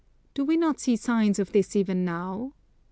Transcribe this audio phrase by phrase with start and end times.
[0.33, 2.53] Do we not see signs of this even now?